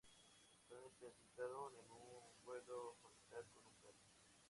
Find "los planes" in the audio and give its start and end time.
0.33-0.97